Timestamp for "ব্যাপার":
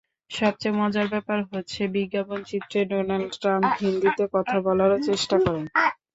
1.13-1.39